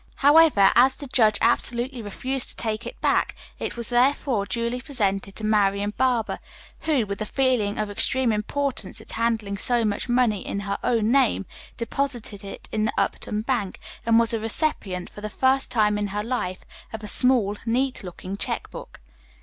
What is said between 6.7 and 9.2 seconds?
who, with a feeling of extreme importance at